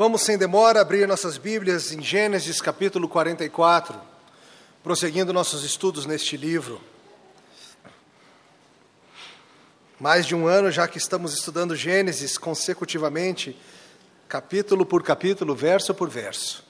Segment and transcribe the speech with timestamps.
[0.00, 4.00] Vamos sem demora abrir nossas Bíblias em Gênesis capítulo 44,
[4.82, 6.80] prosseguindo nossos estudos neste livro.
[10.00, 13.54] Mais de um ano já que estamos estudando Gênesis consecutivamente,
[14.26, 16.64] capítulo por capítulo, verso por verso.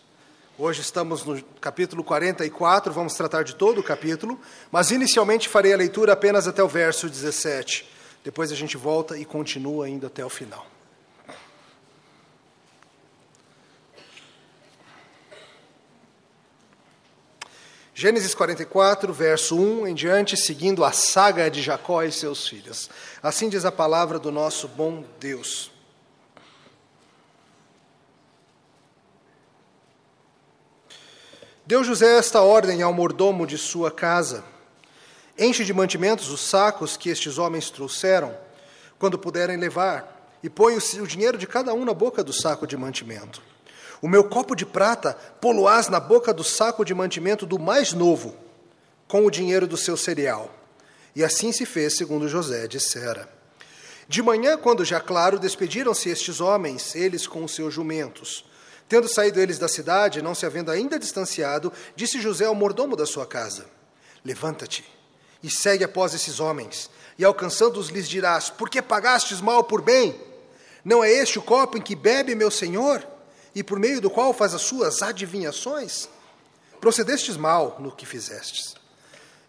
[0.58, 4.40] Hoje estamos no capítulo 44, vamos tratar de todo o capítulo,
[4.72, 7.88] mas inicialmente farei a leitura apenas até o verso 17.
[8.24, 10.66] Depois a gente volta e continua indo até o final.
[18.00, 22.88] Gênesis 44, verso 1 em diante, seguindo a saga de Jacó e seus filhos.
[23.22, 25.70] Assim diz a palavra do nosso bom Deus.
[31.66, 34.42] Deu José esta ordem ao mordomo de sua casa:
[35.38, 38.34] Enche de mantimentos os sacos que estes homens trouxeram,
[38.98, 42.78] quando puderem levar, e põe o dinheiro de cada um na boca do saco de
[42.78, 43.49] mantimento.
[44.02, 48.34] O meu copo de prata poloás na boca do saco de mantimento do mais novo,
[49.06, 50.54] com o dinheiro do seu cereal.
[51.14, 53.28] E assim se fez, segundo José dissera.
[54.08, 58.44] De manhã, quando já claro, despediram-se estes homens, eles com os seus jumentos.
[58.88, 63.06] Tendo saído eles da cidade, não se havendo ainda distanciado, disse José ao mordomo da
[63.06, 63.66] sua casa:
[64.24, 64.84] Levanta-te
[65.42, 70.20] e segue após esses homens, e alcançando-os lhes dirás: Por que pagastes mal por bem?
[70.84, 73.06] Não é este o copo em que bebe meu senhor?
[73.54, 76.08] E por meio do qual faz as suas adivinhações?
[76.80, 78.74] Procedestes mal no que fizestes.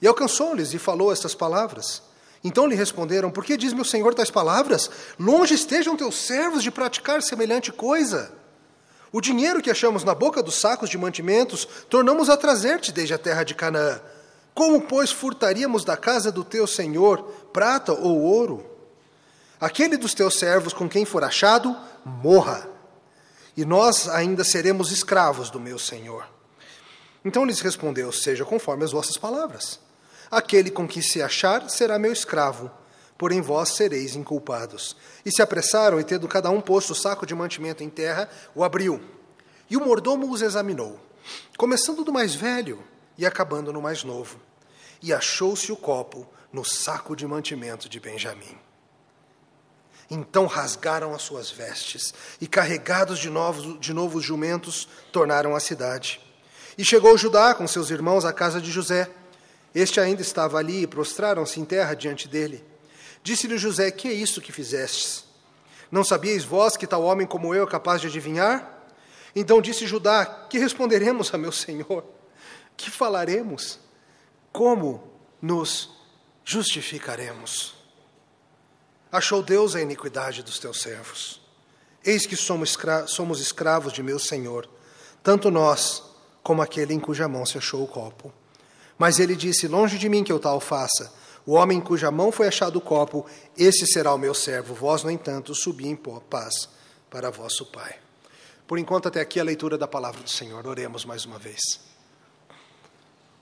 [0.01, 2.01] E alcançou-lhes e falou estas palavras.
[2.43, 4.89] Então lhe responderam: Por que diz meu senhor tais palavras?
[5.19, 8.33] Longe estejam teus servos de praticar semelhante coisa.
[9.11, 13.17] O dinheiro que achamos na boca dos sacos de mantimentos, tornamos a trazer-te desde a
[13.17, 14.01] terra de Canaã.
[14.53, 17.21] Como, pois, furtaríamos da casa do teu senhor
[17.53, 18.65] prata ou ouro?
[19.59, 22.70] Aquele dos teus servos com quem for achado, morra
[23.55, 26.25] e nós ainda seremos escravos do meu Senhor.
[27.23, 29.79] Então lhes respondeu: Seja conforme as vossas palavras.
[30.29, 32.71] Aquele com que se achar será meu escravo,
[33.17, 34.95] porém vós sereis inculpados.
[35.25, 38.63] E se apressaram, e tendo cada um posto o saco de mantimento em terra, o
[38.63, 39.01] abriu.
[39.69, 40.99] E o mordomo os examinou,
[41.57, 42.81] começando do mais velho
[43.17, 44.39] e acabando no mais novo.
[45.01, 48.57] E achou-se o copo no saco de mantimento de Benjamim.
[50.13, 56.19] Então rasgaram as suas vestes e, carregados de novos, de novos jumentos, tornaram à cidade.
[56.77, 59.09] E chegou Judá com seus irmãos à casa de José.
[59.73, 62.61] Este ainda estava ali e prostraram-se em terra diante dele.
[63.23, 65.23] Disse-lhe José: Que é isso que fizestes?
[65.89, 68.69] Não sabíeis vós que tal homem como eu é capaz de adivinhar?
[69.33, 72.03] Então disse Judá: Que responderemos a meu senhor?
[72.75, 73.79] Que falaremos?
[74.51, 75.09] Como
[75.41, 75.89] nos
[76.43, 77.80] justificaremos?
[79.11, 81.41] Achou Deus a iniquidade dos teus servos.
[82.03, 82.77] Eis que somos,
[83.07, 84.69] somos escravos de meu Senhor,
[85.21, 86.03] tanto nós
[86.41, 88.33] como aquele em cuja mão se achou o copo.
[88.97, 91.13] Mas ele disse: Longe de mim que eu tal faça.
[91.45, 93.25] O homem em cuja mão foi achado o copo,
[93.57, 94.75] esse será o meu servo.
[94.75, 96.69] Vós, no entanto, subi em paz
[97.09, 97.95] para vosso Pai.
[98.67, 100.65] Por enquanto, até aqui a leitura da palavra do Senhor.
[100.65, 101.59] Oremos mais uma vez.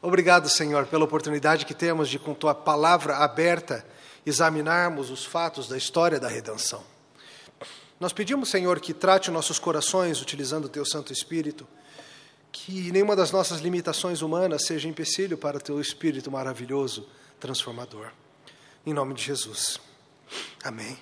[0.02, 3.86] Obrigado, Senhor, pela oportunidade que temos de, com tua palavra aberta,
[4.26, 6.84] examinarmos os fatos da história da redenção.
[8.00, 11.68] Nós pedimos, Senhor, que trate nossos corações utilizando o Teu Santo Espírito,
[12.52, 17.08] que nenhuma das nossas limitações humanas seja empecilho para o Teu Espírito maravilhoso,
[17.40, 18.12] transformador.
[18.86, 19.80] Em nome de Jesus.
[20.64, 20.98] Amém.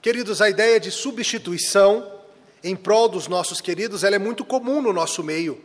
[0.00, 2.20] Queridos, a ideia de substituição
[2.64, 5.62] em prol dos nossos queridos, ela é muito comum no nosso meio.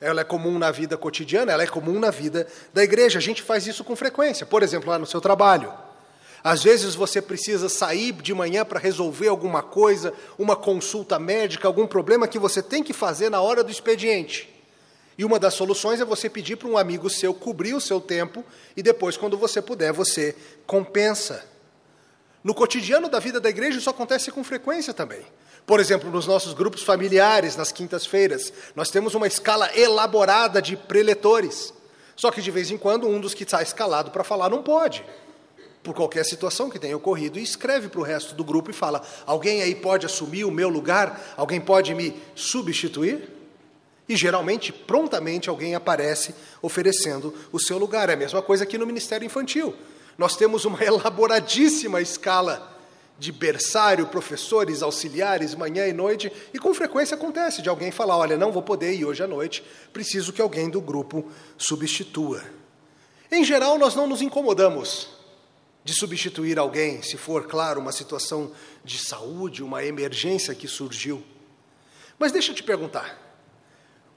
[0.00, 3.18] Ela é comum na vida cotidiana, ela é comum na vida da igreja.
[3.18, 4.46] A gente faz isso com frequência.
[4.46, 5.72] Por exemplo, lá no seu trabalho.
[6.44, 11.86] Às vezes você precisa sair de manhã para resolver alguma coisa, uma consulta médica, algum
[11.86, 14.54] problema que você tem que fazer na hora do expediente.
[15.16, 18.44] E uma das soluções é você pedir para um amigo seu cobrir o seu tempo
[18.76, 21.48] e depois, quando você puder, você compensa.
[22.42, 25.24] No cotidiano da vida da igreja, isso acontece com frequência também.
[25.64, 31.72] Por exemplo, nos nossos grupos familiares, nas quintas-feiras, nós temos uma escala elaborada de preletores.
[32.14, 35.02] Só que de vez em quando um dos que está escalado para falar não pode
[35.84, 39.02] por qualquer situação que tenha ocorrido, e escreve para o resto do grupo e fala:
[39.26, 41.34] Alguém aí pode assumir o meu lugar?
[41.36, 43.28] Alguém pode me substituir?
[44.08, 48.08] E geralmente, prontamente, alguém aparece oferecendo o seu lugar.
[48.08, 49.74] É a mesma coisa aqui no Ministério Infantil.
[50.16, 52.72] Nós temos uma elaboradíssima escala
[53.18, 58.38] de berçário, professores, auxiliares, manhã e noite, e com frequência acontece de alguém falar: Olha,
[58.38, 62.42] não vou poder ir hoje à noite, preciso que alguém do grupo substitua.
[63.30, 65.13] Em geral, nós não nos incomodamos
[65.84, 68.52] de substituir alguém, se for, claro, uma situação
[68.82, 71.22] de saúde, uma emergência que surgiu.
[72.18, 73.18] Mas deixa eu te perguntar: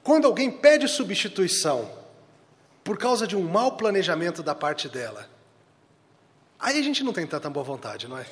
[0.02, 1.92] quando alguém pede substituição
[2.82, 5.28] por causa de um mau planejamento da parte dela,
[6.58, 8.26] aí a gente não tem tanta boa vontade, não é?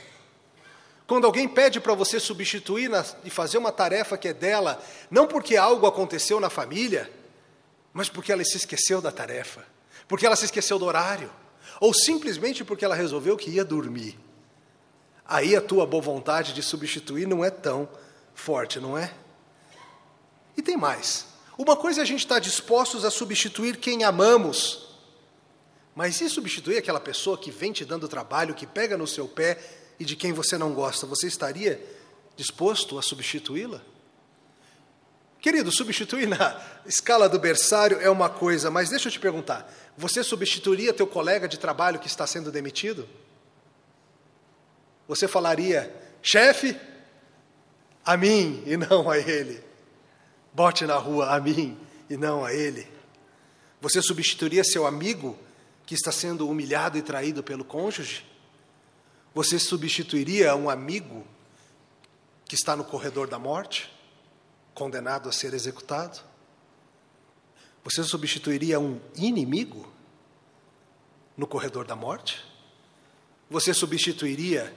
[1.07, 5.29] Quando alguém pede para você substituir na, e fazer uma tarefa que é dela, não
[5.29, 7.13] porque algo aconteceu na família,
[7.93, 9.65] mas porque ela se esqueceu da tarefa,
[10.09, 11.31] porque ela se esqueceu do horário,
[11.81, 14.19] ou simplesmente porque ela resolveu que ia dormir.
[15.25, 17.89] Aí a tua boa vontade de substituir não é tão
[18.35, 19.13] forte, não é?
[20.57, 21.27] E tem mais.
[21.59, 24.89] Uma coisa é a gente estar dispostos a substituir quem amamos,
[25.95, 29.59] mas e substituir aquela pessoa que vem te dando trabalho, que pega no seu pé
[29.99, 31.83] e de quem você não gosta, você estaria
[32.37, 33.81] disposto a substituí-la?
[35.47, 40.25] Querido, substituir na escala do berçário é uma coisa, mas deixa eu te perguntar: você
[40.25, 43.09] substituiria teu colega de trabalho que está sendo demitido?
[45.07, 46.77] Você falaria, chefe,
[48.05, 49.63] a mim e não a ele.
[50.53, 51.79] Bote na rua a mim
[52.11, 52.85] e não a ele.
[53.81, 55.39] Você substituiria seu amigo
[55.87, 58.27] que está sendo humilhado e traído pelo cônjuge?
[59.33, 61.25] Você substituiria um amigo
[62.47, 63.95] que está no corredor da morte,
[64.77, 66.21] condenado a ser executado?
[67.83, 69.91] Você substituiria um inimigo
[71.37, 72.45] no corredor da morte?
[73.51, 74.73] Você substituiria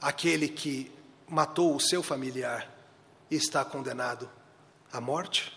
[0.00, 0.92] aquele que
[1.28, 2.68] matou o seu familiar
[3.30, 4.28] e está condenado
[4.92, 5.52] à morte?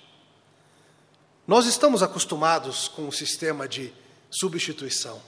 [1.47, 3.93] Nós estamos acostumados com o sistema de
[4.29, 5.19] substituição.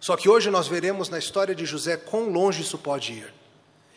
[0.00, 3.34] Só que hoje nós veremos na história de José quão longe isso pode ir.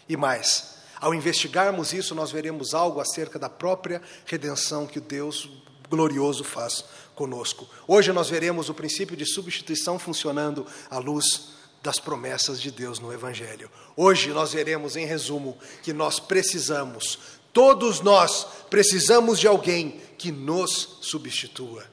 [0.09, 5.49] E mais, ao investigarmos isso, nós veremos algo acerca da própria redenção que Deus
[5.89, 7.67] glorioso faz conosco.
[7.87, 13.13] Hoje nós veremos o princípio de substituição funcionando à luz das promessas de Deus no
[13.13, 13.69] Evangelho.
[13.95, 17.19] Hoje nós veremos, em resumo, que nós precisamos,
[17.53, 21.85] todos nós precisamos de alguém que nos substitua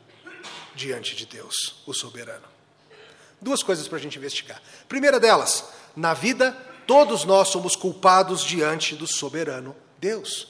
[0.74, 2.46] diante de Deus, o soberano.
[3.40, 4.62] Duas coisas para a gente investigar.
[4.88, 5.64] Primeira delas,
[5.94, 6.56] na vida,
[6.92, 10.48] todos nós somos culpados diante do soberano Deus.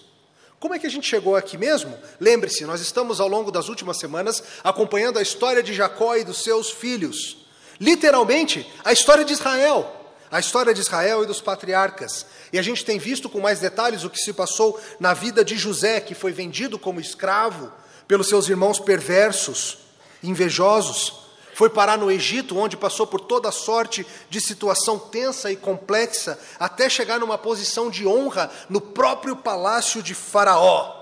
[0.59, 1.97] Como é que a gente chegou aqui mesmo?
[2.19, 6.43] Lembre-se, nós estamos ao longo das últimas semanas acompanhando a história de Jacó e dos
[6.43, 7.47] seus filhos.
[7.79, 9.89] Literalmente, a história de Israel.
[10.33, 12.27] A história de Israel e dos patriarcas.
[12.53, 15.56] E a gente tem visto com mais detalhes o que se passou na vida de
[15.56, 17.71] José, que foi vendido como escravo
[18.09, 19.79] pelos seus irmãos perversos,
[20.21, 21.21] invejosos.
[21.54, 26.88] Foi parar no Egito, onde passou por toda sorte de situação tensa e complexa, até
[26.88, 30.94] chegar numa posição de honra no próprio palácio de Faraó,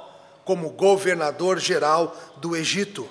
[0.44, 3.08] como governador geral do Egito.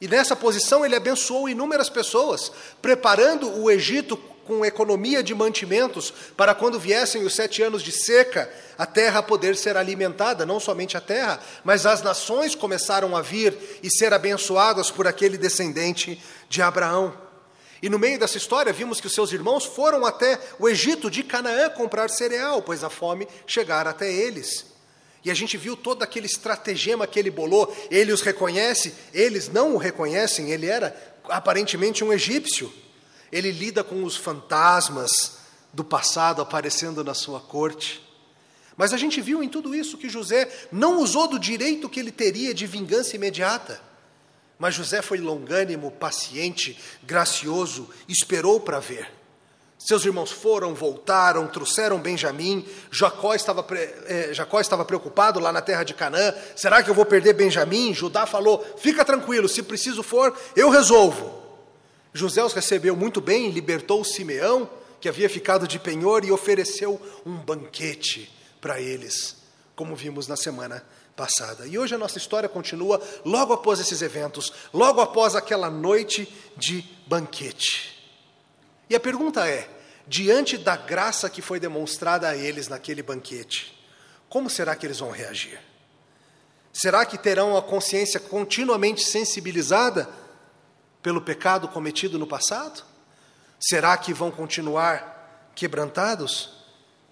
[0.00, 4.16] E nessa posição ele abençoou inúmeras pessoas, preparando o Egito
[4.46, 9.56] com economia de mantimentos para quando viessem os sete anos de seca, a terra poder
[9.56, 14.90] ser alimentada, não somente a terra, mas as nações começaram a vir e ser abençoadas
[14.90, 17.26] por aquele descendente de Abraão.
[17.82, 21.22] E no meio dessa história, vimos que os seus irmãos foram até o Egito de
[21.22, 24.64] Canaã comprar cereal, pois a fome chegara até eles.
[25.24, 27.76] E a gente viu todo aquele estratagema que ele bolou.
[27.90, 30.96] Ele os reconhece, eles não o reconhecem, ele era
[31.28, 32.72] aparentemente um egípcio.
[33.36, 35.40] Ele lida com os fantasmas
[35.70, 38.02] do passado aparecendo na sua corte.
[38.78, 42.10] Mas a gente viu em tudo isso que José não usou do direito que ele
[42.10, 43.78] teria de vingança imediata.
[44.58, 49.06] Mas José foi longânimo, paciente, gracioso, esperou para ver.
[49.78, 52.66] Seus irmãos foram, voltaram, trouxeram Benjamim.
[52.90, 53.66] Jacó estava,
[54.06, 56.34] eh, Jacó estava preocupado lá na terra de Canaã.
[56.56, 57.92] Será que eu vou perder Benjamim?
[57.92, 61.45] Judá falou: fica tranquilo, se preciso for, eu resolvo.
[62.16, 64.68] José os recebeu muito bem, libertou Simeão,
[65.00, 69.36] que havia ficado de penhor, e ofereceu um banquete para eles,
[69.74, 71.66] como vimos na semana passada.
[71.66, 76.84] E hoje a nossa história continua logo após esses eventos, logo após aquela noite de
[77.06, 77.96] banquete.
[78.88, 79.68] E a pergunta é:
[80.06, 83.76] diante da graça que foi demonstrada a eles naquele banquete,
[84.28, 85.60] como será que eles vão reagir?
[86.72, 90.08] Será que terão a consciência continuamente sensibilizada
[91.06, 92.82] pelo pecado cometido no passado?
[93.60, 96.50] Será que vão continuar quebrantados?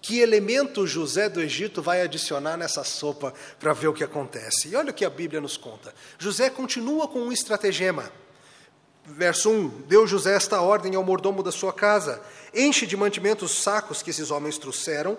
[0.01, 4.67] Que elemento José do Egito vai adicionar nessa sopa para ver o que acontece?
[4.67, 5.95] E olha o que a Bíblia nos conta.
[6.19, 8.11] José continua com um estratagema.
[9.05, 12.21] Verso 1: Deu José esta ordem ao mordomo da sua casa:
[12.53, 15.17] Enche de mantimentos os sacos que esses homens trouxeram,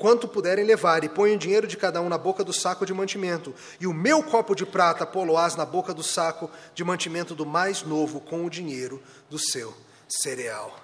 [0.00, 2.94] quanto puderem levar, e põe o dinheiro de cada um na boca do saco de
[2.94, 7.44] mantimento, e o meu copo de prata poloás na boca do saco de mantimento do
[7.44, 9.74] mais novo, com o dinheiro do seu
[10.08, 10.74] cereal.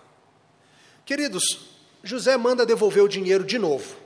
[1.06, 1.70] Queridos,
[2.04, 3.96] José manda devolver o dinheiro de novo.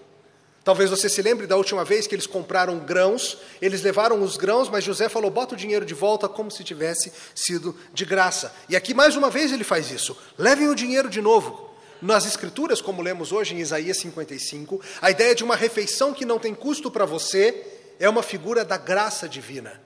[0.62, 4.68] Talvez você se lembre da última vez que eles compraram grãos, eles levaram os grãos,
[4.68, 8.54] mas José falou: bota o dinheiro de volta como se tivesse sido de graça.
[8.68, 11.69] E aqui mais uma vez ele faz isso: levem o dinheiro de novo.
[12.02, 16.38] Nas Escrituras, como lemos hoje em Isaías 55, a ideia de uma refeição que não
[16.38, 17.66] tem custo para você
[17.98, 19.80] é uma figura da graça divina.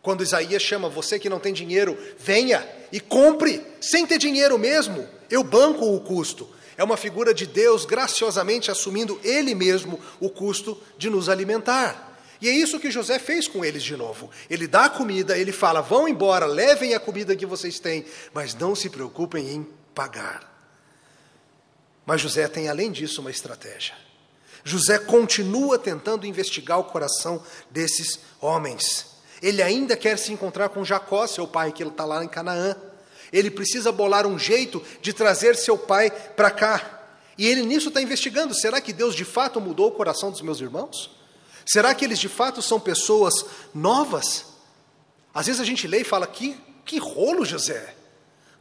[0.00, 5.06] Quando Isaías chama você que não tem dinheiro, venha e compre, sem ter dinheiro mesmo,
[5.30, 6.48] eu banco o custo.
[6.78, 12.16] É uma figura de Deus graciosamente assumindo Ele mesmo o custo de nos alimentar.
[12.40, 14.30] E é isso que José fez com eles de novo.
[14.48, 18.54] Ele dá a comida, ele fala: vão embora, levem a comida que vocês têm, mas
[18.54, 20.47] não se preocupem em pagar.
[22.08, 23.94] Mas José tem, além disso, uma estratégia.
[24.64, 29.04] José continua tentando investigar o coração desses homens.
[29.42, 32.74] Ele ainda quer se encontrar com Jacó, seu pai, que ele está lá em Canaã.
[33.30, 37.10] Ele precisa bolar um jeito de trazer seu pai para cá.
[37.36, 40.62] E ele nisso está investigando: será que Deus de fato mudou o coração dos meus
[40.62, 41.10] irmãos?
[41.66, 43.34] Será que eles de fato são pessoas
[43.74, 44.46] novas?
[45.34, 47.94] Às vezes a gente lê e fala: que, que rolo, José!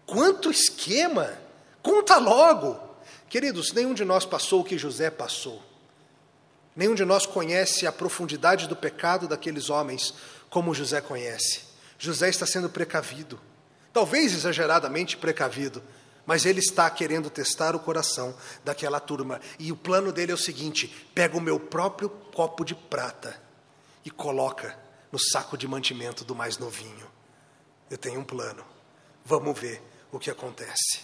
[0.05, 1.31] Quanto esquema!
[1.81, 2.86] Conta logo!
[3.29, 5.61] Queridos, nenhum de nós passou o que José passou.
[6.75, 10.13] Nenhum de nós conhece a profundidade do pecado daqueles homens
[10.49, 11.61] como José conhece.
[11.97, 13.39] José está sendo precavido
[13.97, 15.81] talvez exageradamente precavido,
[16.23, 19.41] mas ele está querendo testar o coração daquela turma.
[19.57, 23.41] E o plano dele é o seguinte: pega o meu próprio copo de prata
[24.05, 24.77] e coloca
[25.11, 27.07] no saco de mantimento do mais novinho.
[27.89, 28.63] Eu tenho um plano.
[29.25, 29.81] Vamos ver
[30.11, 30.99] o que acontece.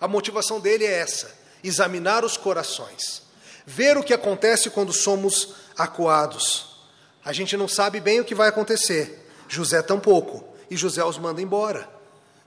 [0.00, 3.22] A motivação dele é essa: examinar os corações,
[3.66, 6.76] ver o que acontece quando somos acuados.
[7.24, 9.28] A gente não sabe bem o que vai acontecer.
[9.48, 10.44] José tampouco.
[10.70, 11.88] E José os manda embora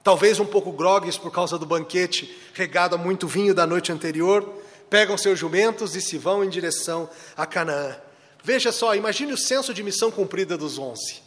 [0.06, 4.48] talvez um pouco grogues por causa do banquete regado a muito vinho da noite anterior,
[4.88, 7.96] pegam seus jumentos e se vão em direção a Canaã.
[8.44, 11.24] Veja só, imagine o senso de missão cumprida dos onze.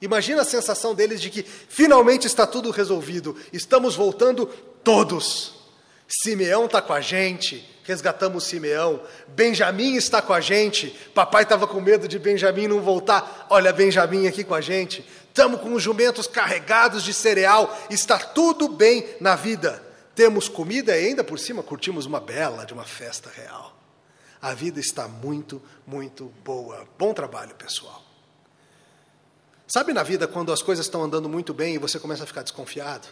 [0.00, 4.46] Imagina a sensação deles de que finalmente está tudo resolvido, estamos voltando
[4.84, 5.54] todos.
[6.10, 9.00] Simeão está com a gente, resgatamos Simeão.
[9.28, 10.88] Benjamim está com a gente.
[11.14, 13.46] Papai estava com medo de Benjamim não voltar.
[13.48, 15.06] Olha, Benjamim aqui com a gente.
[15.28, 17.78] Estamos com os jumentos carregados de cereal.
[17.88, 19.80] Está tudo bem na vida.
[20.12, 23.76] Temos comida e ainda por cima curtimos uma bela de uma festa real.
[24.42, 26.88] A vida está muito, muito boa.
[26.98, 28.02] Bom trabalho, pessoal.
[29.68, 32.42] Sabe na vida quando as coisas estão andando muito bem e você começa a ficar
[32.42, 33.06] desconfiado?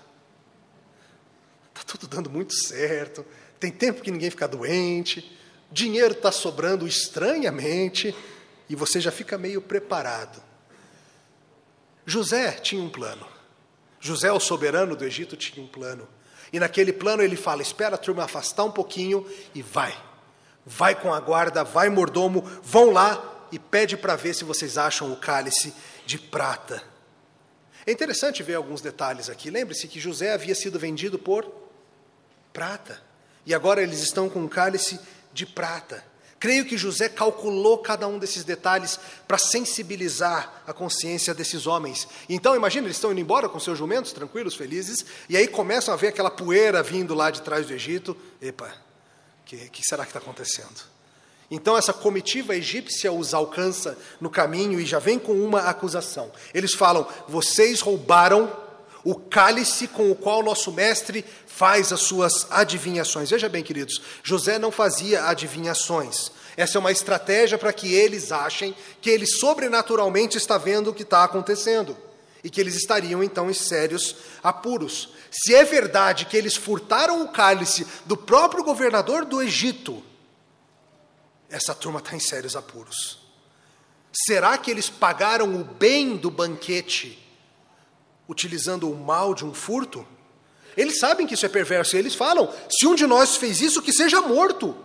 [1.79, 3.25] Está tudo dando muito certo,
[3.61, 5.39] tem tempo que ninguém fica doente,
[5.71, 8.15] dinheiro está sobrando estranhamente
[8.69, 10.43] e você já fica meio preparado.
[12.05, 13.27] José tinha um plano.
[14.01, 16.09] José, o soberano do Egito, tinha um plano.
[16.53, 19.97] E naquele plano ele fala: espera a turma afastar um pouquinho e vai.
[20.67, 25.13] Vai com a guarda, vai mordomo, vão lá e pede para ver se vocês acham
[25.13, 25.73] o cálice
[26.05, 26.83] de prata.
[27.87, 29.49] É interessante ver alguns detalhes aqui.
[29.49, 31.68] Lembre-se que José havia sido vendido por
[32.53, 33.01] prata.
[33.47, 35.01] E agora eles estão com um cálice
[35.33, 36.05] de prata.
[36.41, 42.07] Creio que José calculou cada um desses detalhes para sensibilizar a consciência desses homens.
[42.29, 45.97] Então, imagina, eles estão indo embora com seus jumentos, tranquilos, felizes, e aí começam a
[45.97, 48.17] ver aquela poeira vindo lá de trás do Egito.
[48.41, 50.99] Epa, o que, que será que está acontecendo?
[51.51, 56.31] Então, essa comitiva egípcia os alcança no caminho e já vem com uma acusação.
[56.55, 58.55] Eles falam: vocês roubaram
[59.05, 63.31] o cálice com o qual nosso mestre faz as suas adivinhações.
[63.31, 66.31] Veja bem, queridos, José não fazia adivinhações.
[66.57, 71.03] Essa é uma estratégia para que eles achem que ele sobrenaturalmente está vendo o que
[71.03, 71.97] está acontecendo
[72.43, 75.11] e que eles estariam então em sérios apuros.
[75.31, 80.03] Se é verdade que eles furtaram o cálice do próprio governador do Egito,
[81.51, 83.19] essa turma está em sérios apuros.
[84.13, 87.28] Será que eles pagaram o bem do banquete
[88.29, 90.07] utilizando o mal de um furto?
[90.77, 93.83] Eles sabem que isso é perverso e eles falam: se um de nós fez isso,
[93.83, 94.77] que seja morto.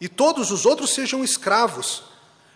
[0.00, 2.04] E todos os outros sejam escravos.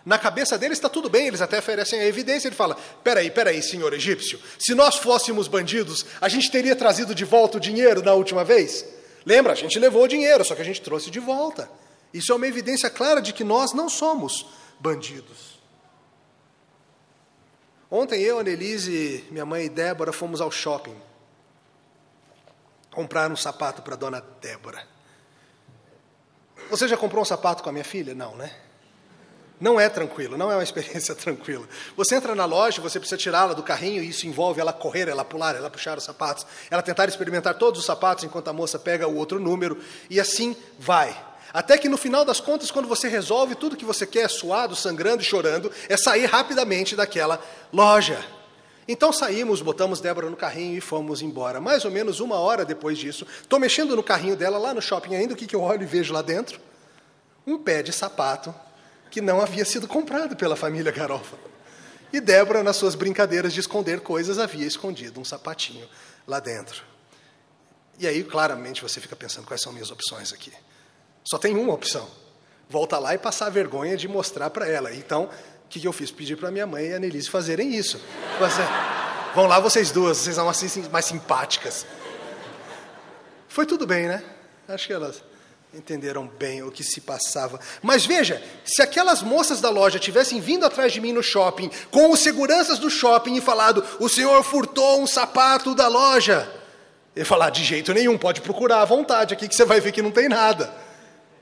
[0.05, 2.47] Na cabeça deles está tudo bem, eles até oferecem a evidência.
[2.47, 7.25] Ele fala: peraí, peraí, senhor egípcio, se nós fôssemos bandidos, a gente teria trazido de
[7.25, 8.85] volta o dinheiro na última vez?
[9.25, 11.69] Lembra, a gente levou o dinheiro, só que a gente trouxe de volta.
[12.13, 14.45] Isso é uma evidência clara de que nós não somos
[14.79, 15.58] bandidos.
[17.91, 20.95] Ontem eu, Annelise, minha mãe e Débora fomos ao shopping
[22.91, 24.85] comprar um sapato para a dona Débora.
[26.69, 28.13] Você já comprou um sapato com a minha filha?
[28.13, 28.53] Não, né?
[29.59, 31.67] Não é tranquilo, não é uma experiência tranquila.
[31.97, 35.25] Você entra na loja, você precisa tirá-la do carrinho, e isso envolve ela correr, ela
[35.25, 39.07] pular, ela puxar os sapatos, ela tentar experimentar todos os sapatos enquanto a moça pega
[39.07, 41.28] o outro número, e assim vai.
[41.53, 45.21] Até que no final das contas, quando você resolve tudo que você quer, suado, sangrando
[45.21, 47.41] e chorando, é sair rapidamente daquela
[47.73, 48.23] loja.
[48.87, 51.61] Então saímos, botamos Débora no carrinho e fomos embora.
[51.61, 55.15] Mais ou menos uma hora depois disso, estou mexendo no carrinho dela lá no shopping
[55.15, 56.59] ainda, o que, que eu olho e vejo lá dentro?
[57.45, 58.53] Um pé de sapato
[59.11, 61.37] que não havia sido comprado pela família Garofa.
[62.11, 65.87] E Débora, nas suas brincadeiras de esconder coisas, havia escondido um sapatinho
[66.27, 66.83] lá dentro.
[67.99, 70.51] E aí, claramente, você fica pensando: quais são minhas opções aqui?
[71.23, 72.07] Só tem uma opção.
[72.69, 74.93] Volta lá e passar a vergonha de mostrar para ela.
[74.93, 76.11] Então, o que, que eu fiz?
[76.11, 77.97] Pedi para minha mãe e a Nelise fazerem isso.
[78.39, 81.85] É, vão lá vocês duas, vocês são assim mais simpáticas.
[83.47, 84.23] Foi tudo bem, né?
[84.67, 85.23] Acho que elas
[85.73, 87.59] entenderam bem o que se passava.
[87.81, 92.11] Mas veja, se aquelas moças da loja tivessem vindo atrás de mim no shopping, com
[92.11, 96.51] os seguranças do shopping e falado: o senhor furtou um sapato da loja.
[97.15, 100.01] Eu falar: de jeito nenhum, pode procurar à vontade aqui que você vai ver que
[100.01, 100.73] não tem nada.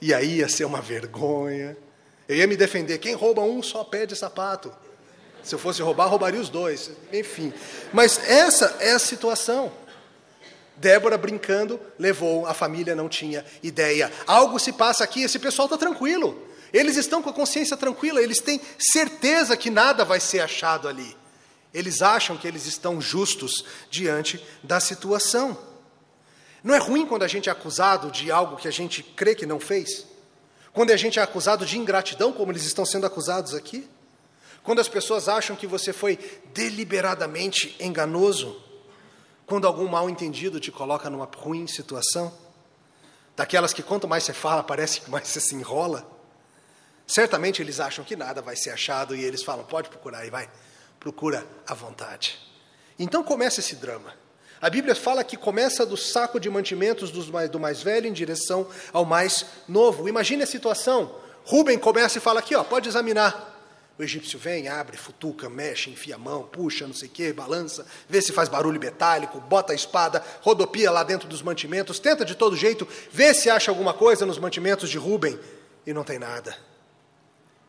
[0.02, 1.78] E aí ia ser uma vergonha.
[2.28, 2.98] Eu ia me defender.
[2.98, 4.72] Quem rouba um só pé de sapato.
[5.44, 6.92] Se eu fosse roubar, roubaria os dois.
[7.12, 7.54] Enfim.
[7.94, 9.72] Mas essa é a situação.
[10.76, 14.12] Débora brincando levou, a família não tinha ideia.
[14.28, 16.48] Algo se passa aqui, esse pessoal está tranquilo.
[16.72, 21.16] Eles estão com a consciência tranquila, eles têm certeza que nada vai ser achado ali.
[21.74, 25.58] Eles acham que eles estão justos diante da situação.
[26.64, 29.46] Não é ruim quando a gente é acusado de algo que a gente crê que
[29.46, 30.06] não fez?
[30.74, 33.88] Quando a gente é acusado de ingratidão, como eles estão sendo acusados aqui?
[34.64, 36.18] Quando as pessoas acham que você foi
[36.54, 38.62] deliberadamente enganoso?
[39.46, 42.34] Quando algum mal entendido te coloca numa ruim situação?
[43.36, 46.06] Daquelas que quanto mais você fala, parece que mais você se enrola?
[47.08, 50.50] Certamente eles acham que nada vai ser achado e eles falam: pode procurar e vai,
[51.00, 52.38] procura à vontade.
[53.00, 54.14] Então começa esse drama.
[54.62, 59.06] A Bíblia fala que começa do saco de mantimentos do mais velho em direção ao
[59.06, 60.10] mais novo.
[60.10, 61.16] Imagine a situação.
[61.46, 63.56] Rubem começa e fala aqui, ó, pode examinar.
[63.98, 67.84] O egípcio vem, abre, futuca, mexe, enfia a mão, puxa, não sei o quê, balança,
[68.08, 72.36] vê se faz barulho metálico, bota a espada, rodopia lá dentro dos mantimentos, tenta de
[72.36, 75.40] todo jeito, vê se acha alguma coisa nos mantimentos de Rubem
[75.86, 76.56] e não tem nada.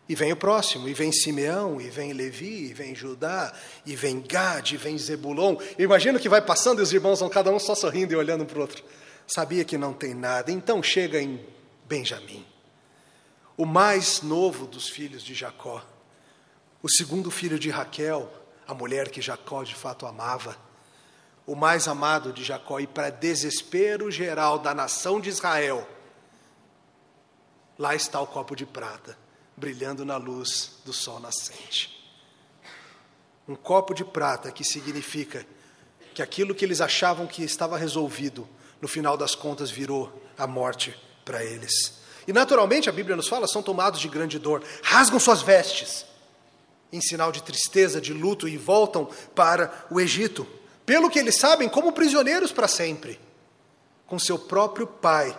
[0.08, 3.52] E vem o próximo, e vem Simeão, e vem Levi, e vem Judá,
[3.84, 5.56] e vem Gad, e vem Zebulon.
[5.78, 8.56] Imagina que vai passando e os irmãos vão cada um só sorrindo e olhando para
[8.56, 8.82] o outro.
[9.26, 10.50] Sabia que não tem nada.
[10.50, 11.44] Então chega em
[11.84, 12.44] Benjamim,
[13.54, 15.84] o mais novo dos filhos de Jacó,
[16.82, 18.32] o segundo filho de Raquel,
[18.66, 20.56] a mulher que Jacó de fato amava,
[21.46, 25.86] o mais amado de Jacó, e para desespero geral da nação de Israel,
[27.78, 29.27] lá está o copo de prata
[29.58, 31.98] brilhando na luz do sol nascente.
[33.46, 35.44] Um copo de prata que significa
[36.14, 38.48] que aquilo que eles achavam que estava resolvido,
[38.80, 41.98] no final das contas virou a morte para eles.
[42.26, 46.04] E naturalmente a Bíblia nos fala, são tomados de grande dor, rasgam suas vestes,
[46.92, 50.46] em sinal de tristeza, de luto, e voltam para o Egito,
[50.84, 53.20] pelo que eles sabem, como prisioneiros para sempre,
[54.06, 55.38] com seu próprio pai,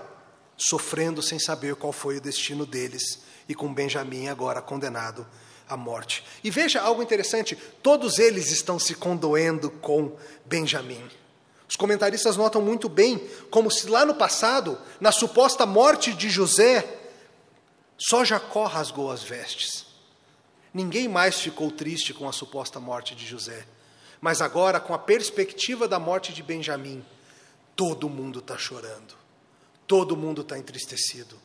[0.60, 5.26] sofrendo sem saber qual foi o destino deles e com Benjamim agora condenado
[5.68, 6.24] à morte.
[6.44, 11.10] E veja algo interessante: todos eles estão se condoendo com Benjamim.
[11.68, 16.98] Os comentaristas notam muito bem como se lá no passado, na suposta morte de José,
[17.98, 19.86] só Jacó rasgou as vestes.
[20.74, 23.66] Ninguém mais ficou triste com a suposta morte de José.
[24.22, 27.06] Mas agora, com a perspectiva da morte de Benjamim,
[27.76, 29.16] todo mundo está chorando,
[29.90, 31.36] todo mundo está entristecido.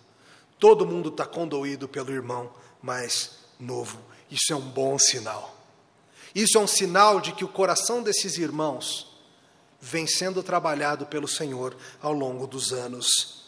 [0.58, 2.52] Todo mundo está condoído pelo irmão
[2.82, 3.98] mais novo.
[4.30, 5.56] Isso é um bom sinal.
[6.34, 9.18] Isso é um sinal de que o coração desses irmãos
[9.80, 13.46] vem sendo trabalhado pelo Senhor ao longo dos anos.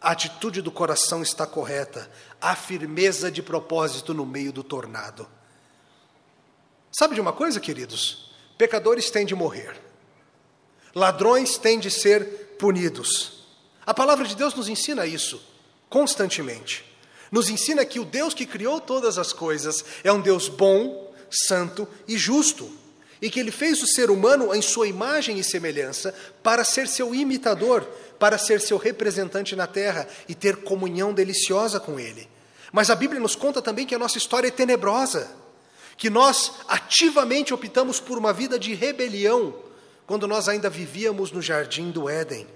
[0.00, 5.28] A atitude do coração está correta, há firmeza de propósito no meio do tornado.
[6.90, 8.32] Sabe de uma coisa, queridos?
[8.56, 9.78] Pecadores têm de morrer,
[10.94, 13.39] ladrões têm de ser punidos.
[13.90, 15.42] A palavra de Deus nos ensina isso
[15.88, 16.84] constantemente.
[17.28, 21.88] Nos ensina que o Deus que criou todas as coisas é um Deus bom, santo
[22.06, 22.70] e justo,
[23.20, 27.12] e que ele fez o ser humano em sua imagem e semelhança para ser seu
[27.12, 27.82] imitador,
[28.16, 32.28] para ser seu representante na terra e ter comunhão deliciosa com ele.
[32.70, 35.34] Mas a Bíblia nos conta também que a nossa história é tenebrosa,
[35.96, 39.52] que nós ativamente optamos por uma vida de rebelião
[40.06, 42.46] quando nós ainda vivíamos no jardim do Éden.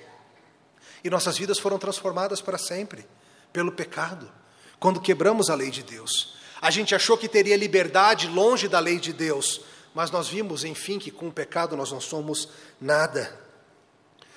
[1.05, 3.07] E nossas vidas foram transformadas para sempre
[3.53, 4.33] pelo pecado,
[4.81, 6.35] quando quebramos a lei de Deus.
[6.61, 9.61] A gente achou que teria liberdade longe da lei de Deus,
[9.95, 12.49] mas nós vimos, enfim, que com o pecado nós não somos
[12.81, 13.38] nada.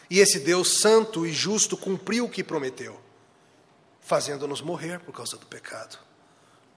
[0.09, 3.01] E esse Deus santo e justo cumpriu o que prometeu.
[4.07, 5.99] fazendo-nos morrer por causa do pecado.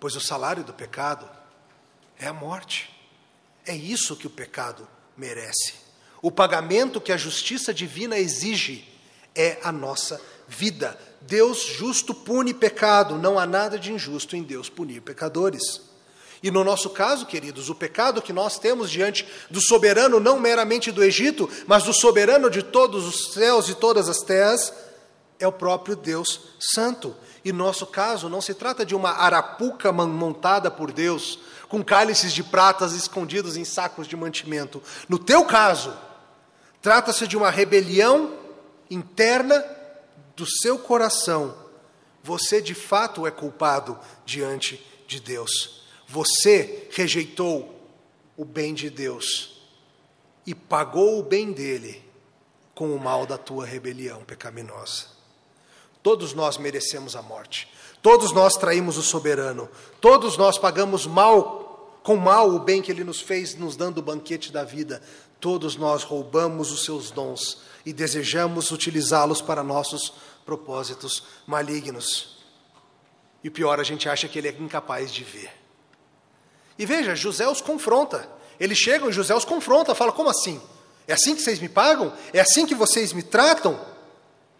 [0.00, 1.30] Pois o salário do pecado
[2.18, 2.90] é a morte.
[3.64, 5.74] É isso que o pecado merece.
[6.20, 8.84] O pagamento que a justiça divina exige
[9.34, 10.98] é a nossa vida.
[11.20, 15.90] Deus justo pune pecado, não há nada de injusto em Deus punir pecadores.
[16.42, 20.90] E no nosso caso, queridos, o pecado que nós temos diante do soberano, não meramente
[20.90, 24.72] do Egito, mas do soberano de todos os céus e todas as terras,
[25.38, 27.14] é o próprio Deus Santo.
[27.44, 31.38] E no nosso caso, não se trata de uma arapuca montada por Deus,
[31.68, 34.82] com cálices de pratas escondidos em sacos de mantimento.
[35.08, 35.94] No teu caso,
[36.80, 38.39] trata-se de uma rebelião
[38.90, 39.64] interna
[40.36, 41.54] do seu coração.
[42.22, 45.84] Você de fato é culpado diante de Deus.
[46.06, 47.74] Você rejeitou
[48.36, 49.60] o bem de Deus
[50.46, 52.04] e pagou o bem dele
[52.74, 55.06] com o mal da tua rebelião pecaminosa.
[56.02, 57.68] Todos nós merecemos a morte.
[58.02, 59.68] Todos nós traímos o soberano.
[60.00, 64.02] Todos nós pagamos mal com mal o bem que ele nos fez, nos dando o
[64.02, 65.02] banquete da vida.
[65.40, 70.12] Todos nós roubamos os seus dons e desejamos utilizá-los para nossos
[70.44, 72.38] propósitos malignos.
[73.42, 75.50] E o pior, a gente acha que ele é incapaz de ver.
[76.78, 78.28] E veja, José os confronta.
[78.58, 80.60] Eles chegam e José os confronta, fala: como assim?
[81.08, 82.12] É assim que vocês me pagam?
[82.32, 83.80] É assim que vocês me tratam?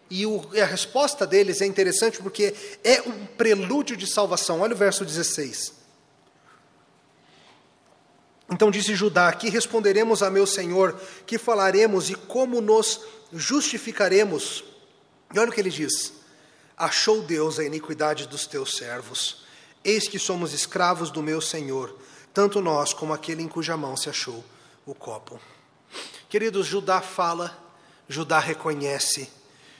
[0.09, 0.25] E
[0.59, 4.59] a resposta deles é interessante porque é um prelúdio de salvação.
[4.59, 5.80] Olha o verso 16.
[8.49, 13.01] Então disse Judá: Aqui responderemos a meu senhor, que falaremos e como nos
[13.31, 14.63] justificaremos.
[15.33, 16.13] E olha o que ele diz:
[16.77, 19.43] Achou Deus a iniquidade dos teus servos,
[19.83, 21.95] eis que somos escravos do meu senhor
[22.33, 24.43] tanto nós como aquele em cuja mão se achou
[24.85, 25.39] o copo.
[26.29, 27.57] Queridos, Judá fala,
[28.07, 29.29] Judá reconhece,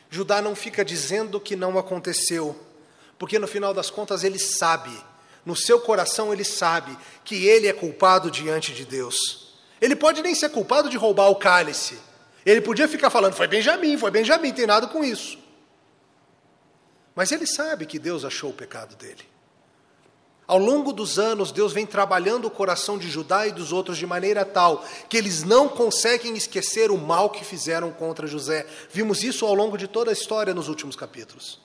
[0.10, 2.60] Judá não fica dizendo que não aconteceu,
[3.17, 4.91] porque no final das contas ele sabe,
[5.45, 9.56] no seu coração ele sabe que ele é culpado diante de Deus.
[9.80, 11.97] Ele pode nem ser culpado de roubar o cálice,
[12.45, 15.38] ele podia ficar falando, foi Benjamim, foi Benjamim, tem nada com isso.
[17.15, 19.30] Mas ele sabe que Deus achou o pecado dele.
[20.47, 24.06] Ao longo dos anos, Deus vem trabalhando o coração de Judá e dos outros de
[24.06, 28.65] maneira tal que eles não conseguem esquecer o mal que fizeram contra José.
[28.91, 31.62] Vimos isso ao longo de toda a história nos últimos capítulos.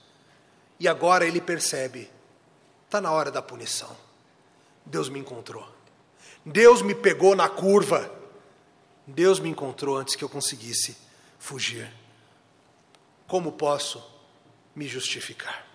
[0.78, 2.08] E agora ele percebe:
[2.96, 3.94] está na hora da punição.
[4.84, 5.66] Deus me encontrou.
[6.44, 8.10] Deus me pegou na curva.
[9.06, 10.96] Deus me encontrou antes que eu conseguisse
[11.38, 11.92] fugir.
[13.26, 14.02] Como posso
[14.74, 15.66] me justificar?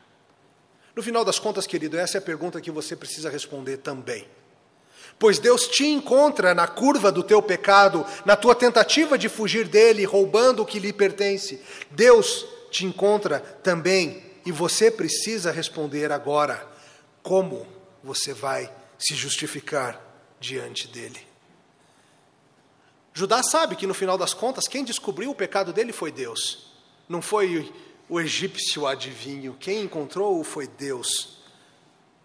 [0.96, 4.28] No final das contas, querido, essa é a pergunta que você precisa responder também.
[5.20, 10.06] Pois Deus te encontra na curva do teu pecado, na tua tentativa de fugir dele,
[10.06, 11.62] roubando o que lhe pertence.
[11.92, 16.71] Deus te encontra também e você precisa responder agora
[17.22, 17.68] como
[18.04, 20.00] você vai se justificar
[20.40, 21.20] diante dele.
[23.14, 26.72] Judá sabe que no final das contas, quem descobriu o pecado dele foi Deus,
[27.10, 27.72] não foi
[28.08, 31.40] o egípcio adivinho, quem encontrou-o foi Deus.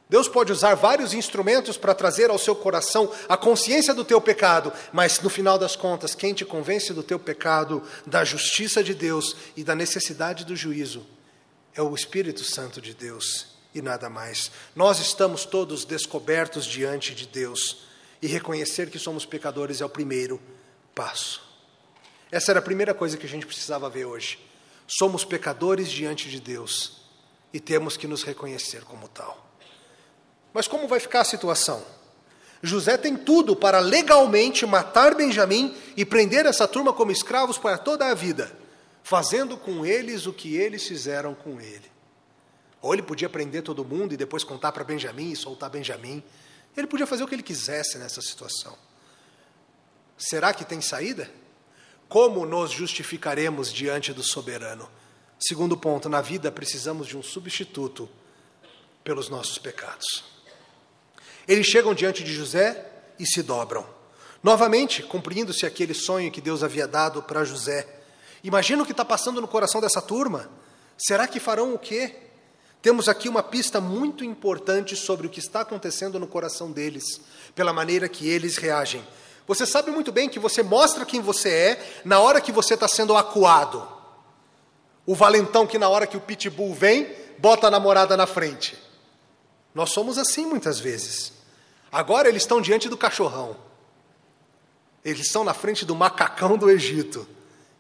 [0.09, 4.73] Deus pode usar vários instrumentos para trazer ao seu coração a consciência do teu pecado,
[4.93, 9.35] mas no final das contas, quem te convence do teu pecado, da justiça de Deus
[9.57, 11.05] e da necessidade do juízo
[11.75, 14.51] é o Espírito Santo de Deus e nada mais.
[14.75, 17.83] Nós estamos todos descobertos diante de Deus
[18.23, 20.41] e reconhecer que somos pecadores é o primeiro
[20.95, 21.43] passo.
[22.33, 24.39] Essa era a primeira coisa que a gente precisava ver hoje.
[24.87, 27.03] Somos pecadores diante de Deus
[27.53, 29.47] e temos que nos reconhecer como tal.
[30.55, 31.85] Mas como vai ficar a situação?
[32.63, 38.07] José tem tudo para legalmente matar Benjamim e prender essa turma como escravos para toda
[38.07, 38.51] a vida,
[39.03, 41.96] fazendo com eles o que eles fizeram com ele.
[42.87, 46.23] Ou ele podia prender todo mundo e depois contar para Benjamim e soltar Benjamim.
[46.77, 48.79] Ele podia fazer o que ele quisesse nessa situação.
[50.17, 51.29] Será que tem saída?
[52.09, 54.89] Como nos justificaremos diante do soberano?
[55.37, 58.09] Segundo ponto, na vida precisamos de um substituto
[59.03, 60.23] pelos nossos pecados.
[61.49, 63.85] Eles chegam diante de José e se dobram.
[64.45, 67.85] Novamente, cumprindo-se aquele sonho que Deus havia dado para José.
[68.45, 70.49] Imagina o que está passando no coração dessa turma.
[70.97, 72.26] Será que farão o quê?
[72.83, 77.21] Temos aqui uma pista muito importante sobre o que está acontecendo no coração deles,
[77.55, 79.05] pela maneira que eles reagem.
[79.47, 82.89] Você sabe muito bem que você mostra quem você é na hora que você está
[82.89, 83.87] sendo acuado.
[85.05, 88.77] O valentão que na hora que o pitbull vem, bota a namorada na frente.
[89.75, 91.33] Nós somos assim muitas vezes.
[91.93, 93.57] Agora eles estão diante do cachorrão.
[95.05, 97.27] Eles estão na frente do macacão do Egito.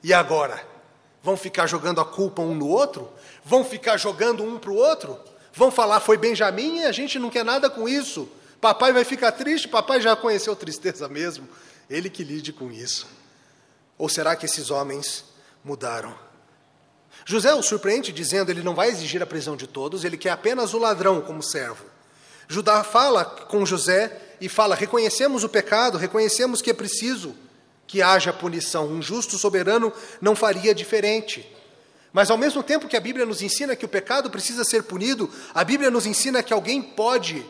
[0.02, 0.75] E agora?
[1.22, 3.08] Vão ficar jogando a culpa um no outro?
[3.44, 5.18] Vão ficar jogando um para o outro?
[5.52, 8.28] Vão falar, foi Benjamim e a gente não quer nada com isso.
[8.60, 11.48] Papai vai ficar triste, papai já conheceu tristeza mesmo.
[11.88, 13.06] Ele que lide com isso.
[13.98, 15.24] Ou será que esses homens
[15.64, 16.14] mudaram?
[17.24, 20.74] José o surpreende dizendo: ele não vai exigir a prisão de todos, ele quer apenas
[20.74, 21.84] o ladrão como servo.
[22.48, 27.34] Judá fala com José e fala: reconhecemos o pecado, reconhecemos que é preciso
[27.86, 28.86] que haja punição.
[28.86, 31.46] Um justo soberano não faria diferente.
[32.12, 35.30] Mas ao mesmo tempo que a Bíblia nos ensina que o pecado precisa ser punido,
[35.54, 37.44] a Bíblia nos ensina que alguém pode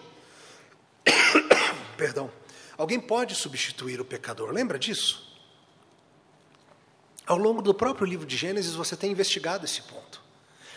[1.96, 2.31] Perdão.
[2.77, 4.51] Alguém pode substituir o pecador.
[4.51, 5.25] Lembra disso?
[7.27, 10.20] Ao longo do próprio livro de Gênesis você tem investigado esse ponto.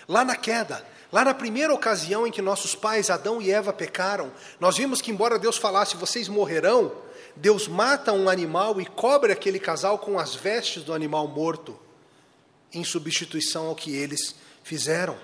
[0.08, 4.32] Lá na queda, lá na primeira ocasião em que nossos pais Adão e Eva pecaram,
[4.60, 6.92] nós vimos que embora Deus falasse vocês morrerão,
[7.40, 11.80] Deus mata um animal e cobre aquele casal com as vestes do animal morto
[12.74, 15.18] em substituição ao que eles fizeram.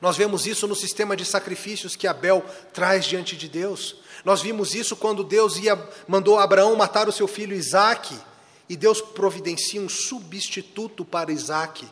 [0.00, 3.96] Nós vemos isso no sistema de sacrifícios que Abel traz diante de Deus.
[4.24, 5.76] Nós vimos isso quando Deus ia,
[6.06, 8.16] mandou Abraão matar o seu filho Isaque,
[8.68, 11.88] e Deus providencia um substituto para Isaque,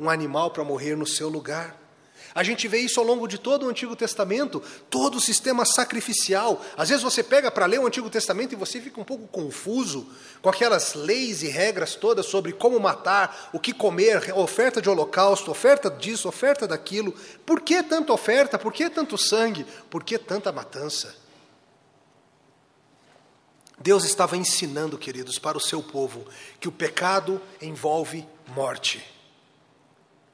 [0.00, 1.78] um animal para morrer no seu lugar.
[2.38, 6.64] A gente vê isso ao longo de todo o Antigo Testamento, todo o sistema sacrificial.
[6.76, 10.06] Às vezes você pega para ler o Antigo Testamento e você fica um pouco confuso
[10.40, 15.50] com aquelas leis e regras todas sobre como matar, o que comer, oferta de holocausto,
[15.50, 17.12] oferta disso, oferta daquilo.
[17.44, 18.56] Por que tanta oferta?
[18.56, 19.66] Por que tanto sangue?
[19.90, 21.16] Por que tanta matança?
[23.80, 26.24] Deus estava ensinando, queridos, para o seu povo
[26.60, 29.04] que o pecado envolve morte.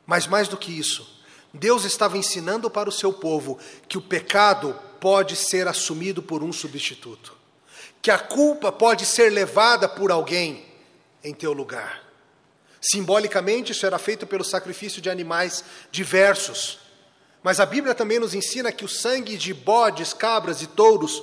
[0.04, 1.23] Mas mais do que isso,
[1.54, 6.52] Deus estava ensinando para o seu povo que o pecado pode ser assumido por um
[6.52, 7.32] substituto,
[8.02, 10.66] que a culpa pode ser levada por alguém
[11.22, 12.02] em teu lugar.
[12.80, 16.80] Simbolicamente, isso era feito pelo sacrifício de animais diversos.
[17.40, 21.22] Mas a Bíblia também nos ensina que o sangue de bodes, cabras e touros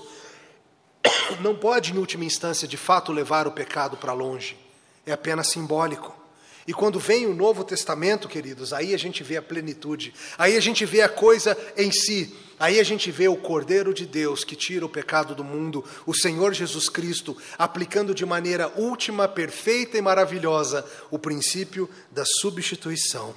[1.41, 4.57] não pode, em última instância, de fato levar o pecado para longe.
[5.05, 6.20] É apenas simbólico.
[6.67, 10.59] E quando vem o Novo Testamento, queridos, aí a gente vê a plenitude, aí a
[10.59, 14.55] gente vê a coisa em si, aí a gente vê o Cordeiro de Deus que
[14.55, 20.01] tira o pecado do mundo, o Senhor Jesus Cristo, aplicando de maneira última, perfeita e
[20.01, 23.33] maravilhosa o princípio da substituição.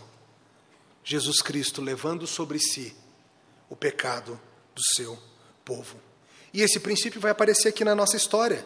[1.02, 2.94] Jesus Cristo levando sobre si
[3.70, 4.38] o pecado
[4.74, 5.18] do seu
[5.64, 5.96] povo.
[6.52, 8.64] E esse princípio vai aparecer aqui na nossa história.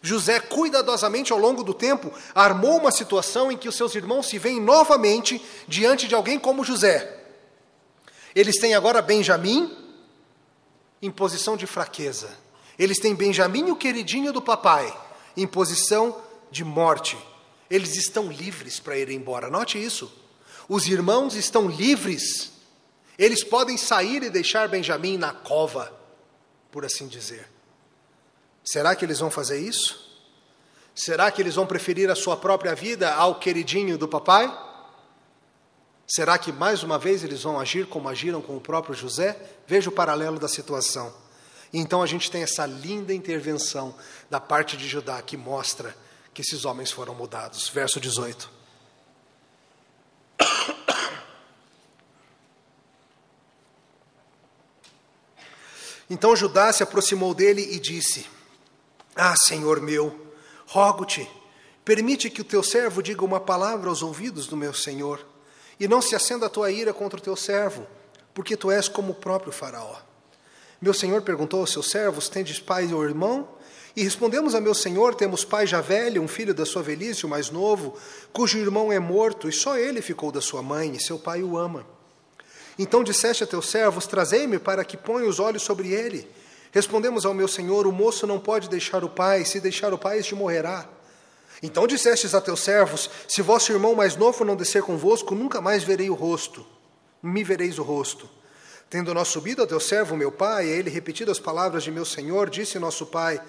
[0.00, 4.38] José, cuidadosamente ao longo do tempo, armou uma situação em que os seus irmãos se
[4.38, 7.16] veem novamente diante de alguém como José.
[8.34, 9.76] Eles têm agora Benjamim
[11.02, 12.30] em posição de fraqueza.
[12.78, 14.96] Eles têm Benjamim, o queridinho do papai,
[15.36, 16.16] em posição
[16.50, 17.18] de morte.
[17.68, 19.50] Eles estão livres para ir embora.
[19.50, 20.12] Note isso.
[20.68, 22.52] Os irmãos estão livres.
[23.18, 25.92] Eles podem sair e deixar Benjamim na cova,
[26.70, 27.48] por assim dizer.
[28.70, 30.06] Será que eles vão fazer isso?
[30.94, 34.46] Será que eles vão preferir a sua própria vida ao queridinho do papai?
[36.06, 39.40] Será que mais uma vez eles vão agir como agiram com o próprio José?
[39.66, 41.14] Veja o paralelo da situação.
[41.72, 43.94] Então a gente tem essa linda intervenção
[44.28, 45.96] da parte de Judá que mostra
[46.34, 47.70] que esses homens foram mudados.
[47.70, 48.50] Verso 18.
[56.10, 58.26] Então Judá se aproximou dele e disse:
[59.18, 60.16] ah, Senhor meu,
[60.64, 61.28] rogo-te,
[61.84, 65.26] permite que o teu servo diga uma palavra aos ouvidos do meu Senhor,
[65.80, 67.84] e não se acenda a tua ira contra o teu servo,
[68.32, 69.96] porque tu és como o próprio Faraó.
[70.80, 73.48] Meu senhor perguntou aos seus servos: Tendes pai ou irmão?
[73.96, 77.28] E respondemos a meu senhor: Temos pai já velho, um filho da sua velhice, o
[77.28, 77.96] mais novo,
[78.32, 81.58] cujo irmão é morto, e só ele ficou da sua mãe, e seu pai o
[81.58, 81.84] ama.
[82.78, 86.30] Então disseste a teus servos: Trazei-me para que ponha os olhos sobre ele.
[86.72, 90.18] Respondemos ao meu senhor: O moço não pode deixar o pai, se deixar o pai,
[90.18, 90.88] este morrerá.
[91.62, 95.82] Então dissestes a teus servos: Se vosso irmão mais novo não descer convosco, nunca mais
[95.82, 96.66] verei o rosto,
[97.22, 98.28] me vereis o rosto.
[98.90, 102.04] Tendo nós subido a teu servo, meu pai, a ele repetido as palavras de meu
[102.04, 103.40] senhor, disse nosso pai: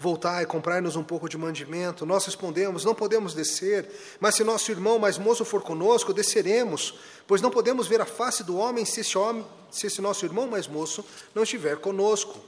[0.00, 2.06] Voltai, comprai-nos um pouco de mandimento.
[2.06, 6.94] Nós respondemos: Não podemos descer, mas se nosso irmão mais moço for conosco, desceremos,
[7.26, 10.46] pois não podemos ver a face do homem se esse, homem, se esse nosso irmão
[10.46, 11.04] mais moço
[11.34, 12.38] não estiver conosco.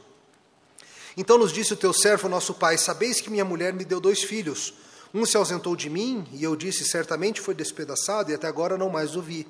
[1.21, 4.23] Então nos disse o teu servo, nosso pai: Sabeis que minha mulher me deu dois
[4.23, 4.73] filhos.
[5.13, 8.89] Um se ausentou de mim, e eu disse: Certamente foi despedaçado, e até agora não
[8.89, 9.47] mais o vi.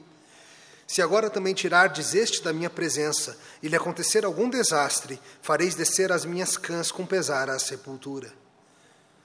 [0.84, 6.10] Se agora também tirardes este da minha presença, e lhe acontecer algum desastre, fareis descer
[6.10, 8.32] as minhas cãs com pesar à sepultura.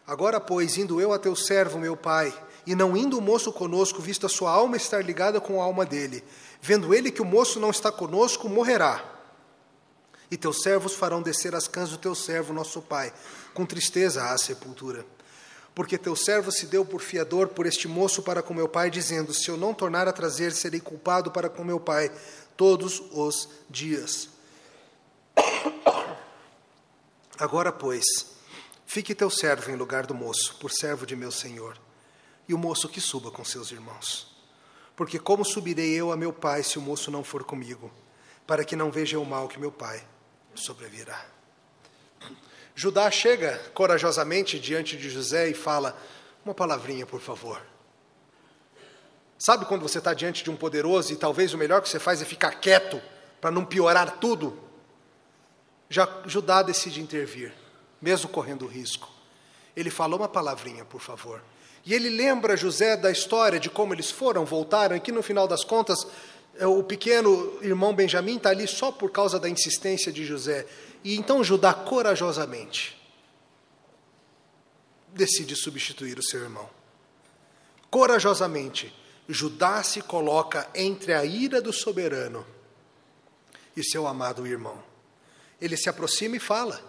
[0.05, 2.31] Agora, pois, indo eu a teu servo, meu pai,
[2.67, 5.84] e não indo o moço conosco, visto a sua alma estar ligada com a alma
[5.84, 6.23] dele,
[6.62, 9.14] vendo ele que o moço não está conosco, morrerá.
[10.35, 13.13] E teus servos farão descer as cãs do teu servo, nosso pai,
[13.53, 15.05] com tristeza à sepultura.
[15.73, 19.33] Porque teu servo se deu por fiador por este moço para com meu pai, dizendo:
[19.33, 22.11] Se eu não tornar a trazer, serei culpado para com meu pai
[22.57, 24.27] todos os dias.
[27.39, 28.03] Agora, pois,
[28.85, 31.77] fique teu servo em lugar do moço, por servo de meu senhor,
[32.45, 34.35] e o moço que suba com seus irmãos.
[34.97, 37.89] Porque como subirei eu a meu pai se o moço não for comigo,
[38.45, 40.05] para que não veja o mal que meu pai
[40.61, 41.25] sobrevirá?
[42.75, 45.97] Judá chega corajosamente diante de José e fala:
[46.43, 47.61] Uma palavrinha, por favor.
[49.37, 52.21] Sabe quando você está diante de um poderoso e talvez o melhor que você faz
[52.21, 53.01] é ficar quieto
[53.39, 54.57] para não piorar tudo?
[55.89, 57.53] Já Judá decide intervir,
[58.01, 59.09] mesmo correndo risco.
[59.75, 61.41] Ele falou uma palavrinha, por favor.
[61.85, 65.47] E ele lembra José da história de como eles foram, voltaram, e que no final
[65.47, 66.07] das contas
[66.61, 70.65] o pequeno irmão Benjamim está ali só por causa da insistência de José.
[71.03, 72.95] E então Judá corajosamente
[75.13, 76.69] decide substituir o seu irmão.
[77.89, 78.93] Corajosamente,
[79.27, 82.45] Judá se coloca entre a ira do soberano
[83.75, 84.83] e seu amado irmão.
[85.59, 86.81] Ele se aproxima e fala.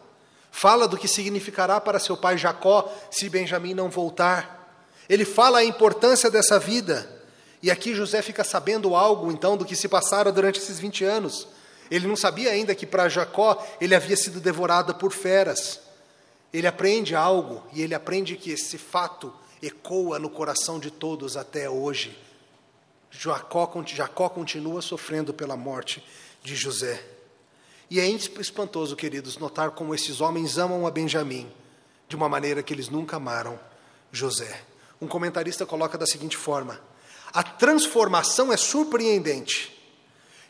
[0.50, 4.84] Fala do que significará para seu pai Jacó se Benjamim não voltar.
[5.08, 7.15] Ele fala a importância dessa vida.
[7.62, 11.48] E aqui José fica sabendo algo, então, do que se passara durante esses 20 anos.
[11.90, 15.80] Ele não sabia ainda que para Jacó ele havia sido devorado por feras.
[16.52, 21.68] Ele aprende algo e ele aprende que esse fato ecoa no coração de todos até
[21.68, 22.16] hoje.
[23.10, 26.04] Jacó, Jacó continua sofrendo pela morte
[26.42, 27.02] de José.
[27.88, 31.50] E é espantoso, queridos, notar como esses homens amam a Benjamim
[32.08, 33.58] de uma maneira que eles nunca amaram
[34.10, 34.60] José.
[35.00, 36.80] Um comentarista coloca da seguinte forma:
[37.32, 39.76] a transformação é surpreendente.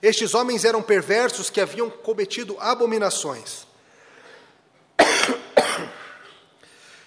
[0.03, 3.67] Estes homens eram perversos que haviam cometido abominações.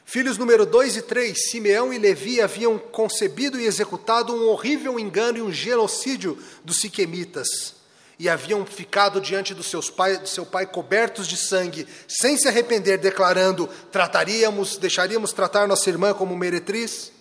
[0.06, 5.38] Filhos número 2 e 3, Simeão e Levi haviam concebido e executado um horrível engano
[5.38, 7.76] e um genocídio dos siquemitas.
[8.18, 12.50] E haviam ficado diante dos seus pai, do seu pai cobertos de sangue, sem se
[12.50, 17.14] arrepender, declarando: trataríamos, deixaríamos tratar nossa irmã como meretriz.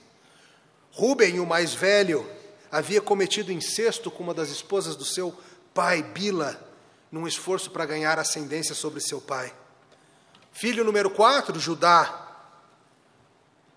[0.91, 2.29] Rubem, o mais velho,
[2.70, 5.37] havia cometido incesto com uma das esposas do seu
[5.72, 6.61] pai, Bila,
[7.11, 9.54] num esforço para ganhar ascendência sobre seu pai.
[10.52, 12.26] Filho número 4, Judá,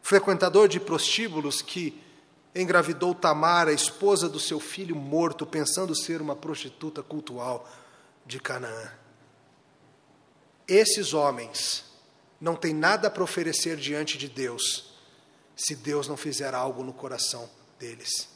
[0.02, 2.02] frequentador de prostíbulos que
[2.54, 7.70] engravidou Tamar, a esposa do seu filho morto, pensando ser uma prostituta cultual
[8.26, 8.92] de Canaã.
[10.68, 11.86] Esses homens
[12.40, 14.96] não têm nada para oferecer diante de Deus,
[15.56, 18.28] se Deus não fizer algo no coração deles.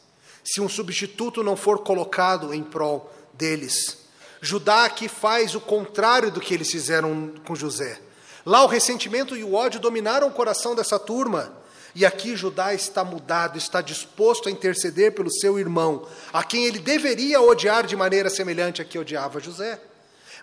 [0.45, 4.05] Se um substituto não for colocado em prol deles.
[4.41, 7.99] Judá aqui faz o contrário do que eles fizeram com José.
[8.45, 11.51] Lá o ressentimento e o ódio dominaram o coração dessa turma.
[11.95, 16.77] E aqui Judá está mudado, está disposto a interceder pelo seu irmão, a quem ele
[16.77, 19.81] deveria odiar de maneira semelhante a que odiava José.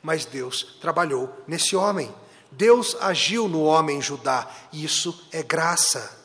[0.02, 2.12] Mas Deus trabalhou nesse homem.
[2.50, 4.50] Deus agiu no homem Judá.
[4.72, 6.18] Isso é graça.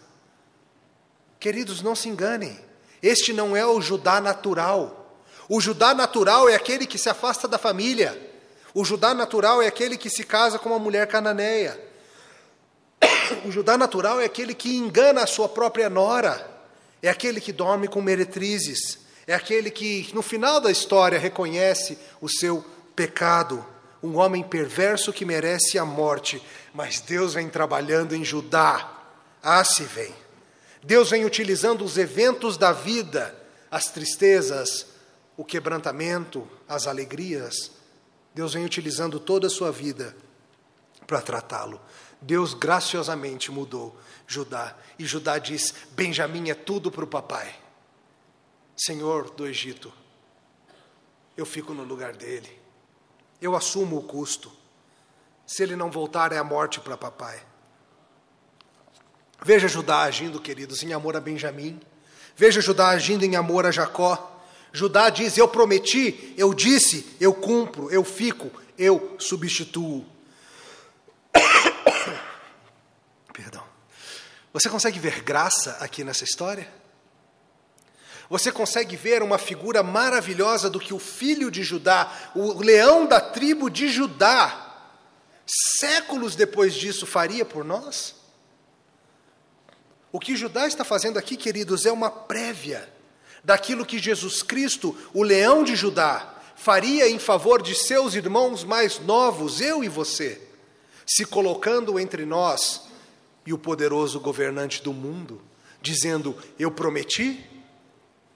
[1.39, 2.66] Queridos, não se enganem.
[3.01, 4.97] Este não é o Judá natural.
[5.49, 8.19] O Judá natural é aquele que se afasta da família.
[8.73, 11.79] O Judá natural é aquele que se casa com uma mulher cananeia.
[13.45, 16.49] O Judá natural é aquele que engana a sua própria nora.
[17.01, 18.99] É aquele que dorme com meretrizes.
[19.25, 22.63] É aquele que, no final da história, reconhece o seu
[22.95, 23.65] pecado.
[24.01, 26.41] Um homem perverso que merece a morte.
[26.73, 28.89] Mas Deus vem trabalhando em Judá.
[29.43, 30.13] Ah, se vem.
[30.87, 33.37] Deus vem utilizando os eventos da vida,
[33.69, 34.87] as tristezas,
[35.35, 37.71] o quebrantamento, as alegrias.
[38.33, 40.15] Deus vem utilizando toda a sua vida
[41.05, 41.81] para tratá-lo.
[42.21, 44.77] Deus graciosamente mudou Judá.
[44.97, 47.53] E Judá diz: Benjamim é tudo para o papai.
[48.77, 49.91] Senhor do Egito,
[51.35, 52.61] eu fico no lugar dele.
[53.41, 54.49] Eu assumo o custo.
[55.45, 57.45] Se ele não voltar, é a morte para papai.
[59.43, 61.79] Veja Judá agindo, queridos, em amor a Benjamim.
[62.35, 64.43] Veja Judá agindo em amor a Jacó.
[64.71, 70.05] Judá diz: Eu prometi, eu disse, eu cumpro, eu fico, eu substituo.
[73.33, 73.63] Perdão.
[74.53, 76.67] Você consegue ver graça aqui nessa história?
[78.29, 83.21] Você consegue ver uma figura maravilhosa do que o filho de Judá, o leão da
[83.21, 84.91] tribo de Judá,
[85.45, 88.16] séculos depois disso faria por nós?
[90.17, 92.91] O que Judá está fazendo aqui, queridos, é uma prévia
[93.43, 98.97] daquilo que Jesus Cristo, o leão de Judá, faria em favor de seus irmãos mais
[98.97, 100.41] novos, eu e você,
[101.05, 102.87] se colocando entre nós
[103.45, 105.39] e o poderoso governante do mundo,
[105.83, 107.47] dizendo: Eu prometi,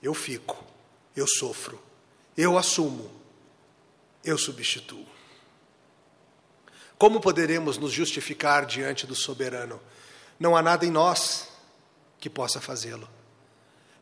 [0.04, 0.64] eu fico,
[1.16, 1.82] eu sofro,
[2.38, 3.10] eu assumo,
[4.24, 5.08] eu substituo.
[7.00, 9.82] Como poderemos nos justificar diante do soberano?
[10.40, 11.50] Não há nada em nós
[12.22, 13.10] que possa fazê-lo.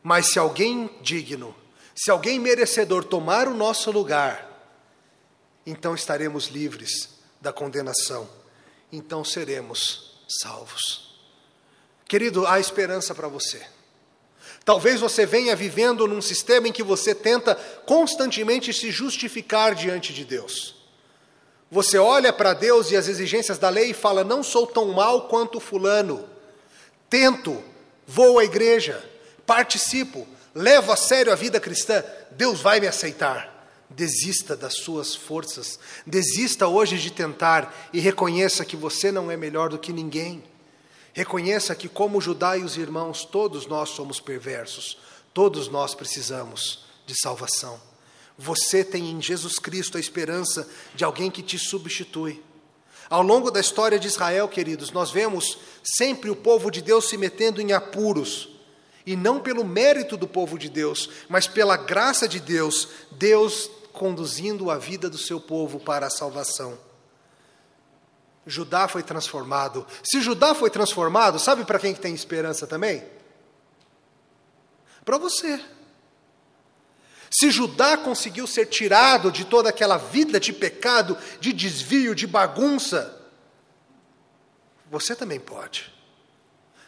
[0.00, 1.56] Mas se alguém digno,
[1.94, 4.48] se alguém merecedor tomar o nosso lugar,
[5.66, 8.28] então estaremos livres da condenação,
[8.92, 11.18] então seremos salvos.
[12.06, 13.66] Querido, há esperança para você.
[14.64, 17.54] Talvez você venha vivendo num sistema em que você tenta
[17.86, 20.74] constantemente se justificar diante de Deus.
[21.70, 25.28] Você olha para Deus e as exigências da lei e fala: Não sou tão mal
[25.28, 26.28] quanto Fulano.
[27.08, 27.62] Tento,
[28.10, 29.08] vou à igreja,
[29.46, 32.02] participo, levo a sério a vida cristã.
[32.32, 33.48] Deus vai me aceitar.
[33.88, 39.68] Desista das suas forças, desista hoje de tentar e reconheça que você não é melhor
[39.68, 40.44] do que ninguém.
[41.12, 44.96] Reconheça que, como Judá e os irmãos, todos nós somos perversos,
[45.34, 47.80] todos nós precisamos de salvação.
[48.38, 52.40] Você tem em Jesus Cristo a esperança de alguém que te substitui.
[53.10, 57.16] Ao longo da história de Israel, queridos, nós vemos sempre o povo de Deus se
[57.16, 58.48] metendo em apuros,
[59.04, 64.70] e não pelo mérito do povo de Deus, mas pela graça de Deus, Deus conduzindo
[64.70, 66.78] a vida do seu povo para a salvação.
[68.46, 69.84] Judá foi transformado.
[70.04, 73.02] Se Judá foi transformado, sabe para quem que tem esperança também?
[75.04, 75.60] Para você.
[77.30, 83.16] Se Judá conseguiu ser tirado de toda aquela vida de pecado, de desvio, de bagunça,
[84.90, 85.92] você também pode.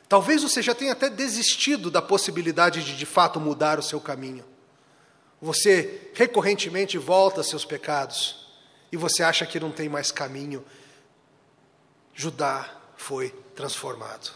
[0.08, 4.44] Talvez você já tenha até desistido da possibilidade de de fato mudar o seu caminho.
[5.40, 8.46] Você recorrentemente volta a seus pecados
[8.90, 10.64] e você acha que não tem mais caminho.
[12.12, 14.32] Judá foi transformado.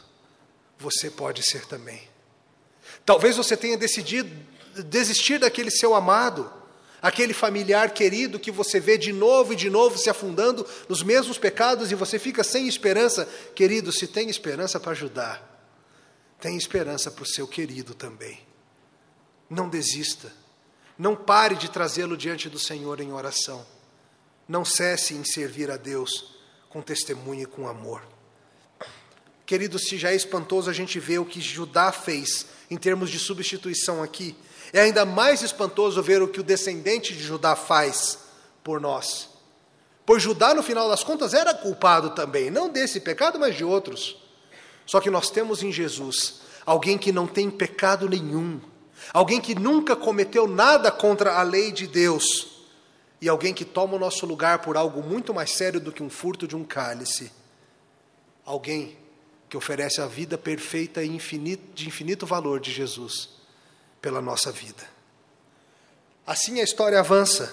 [0.79, 2.09] Você pode ser também.
[3.05, 4.31] Talvez você tenha decidido
[4.85, 6.51] desistir daquele seu amado,
[7.01, 11.39] aquele familiar querido que você vê de novo e de novo se afundando nos mesmos
[11.39, 13.29] pecados e você fica sem esperança.
[13.55, 15.57] Querido, se tem esperança para ajudar,
[16.41, 18.41] tem esperança para o seu querido também.
[19.49, 20.33] Não desista.
[20.99, 23.67] Não pare de trazê-lo diante do Senhor em oração.
[24.49, 26.37] Não cesse em servir a Deus
[26.69, 28.03] com testemunho e com amor.
[29.45, 33.19] Querido, se já é espantoso a gente ver o que Judá fez em termos de
[33.19, 34.37] substituição aqui,
[34.79, 38.19] é ainda mais espantoso ver o que o descendente de Judá faz
[38.63, 39.31] por nós.
[40.05, 44.23] Pois Judá, no final das contas, era culpado também, não desse pecado, mas de outros.
[44.85, 48.61] Só que nós temos em Jesus alguém que não tem pecado nenhum,
[49.15, 52.67] alguém que nunca cometeu nada contra a lei de Deus,
[53.19, 56.11] e alguém que toma o nosso lugar por algo muito mais sério do que um
[56.11, 57.33] furto de um cálice.
[58.45, 58.95] Alguém
[59.49, 63.36] que oferece a vida perfeita e infinito, de infinito valor de Jesus
[64.07, 64.85] pela nossa vida.
[66.25, 67.53] Assim a história avança.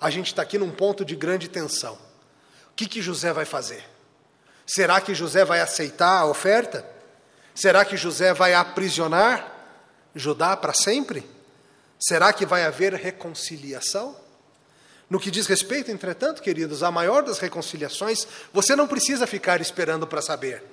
[0.00, 1.92] A gente está aqui num ponto de grande tensão.
[1.92, 3.84] O que, que José vai fazer?
[4.66, 6.86] Será que José vai aceitar a oferta?
[7.54, 9.54] Será que José vai aprisionar
[10.14, 11.22] Judá para sempre?
[11.98, 14.16] Será que vai haver reconciliação?
[15.10, 20.06] No que diz respeito, entretanto, queridos, à maior das reconciliações, você não precisa ficar esperando
[20.06, 20.64] para saber.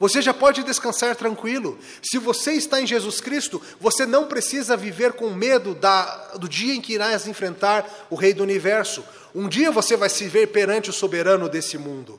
[0.00, 1.78] Você já pode descansar tranquilo.
[2.02, 6.74] Se você está em Jesus Cristo, você não precisa viver com medo da, do dia
[6.74, 9.04] em que irás enfrentar o Rei do Universo.
[9.34, 12.18] Um dia você vai se ver perante o soberano desse mundo.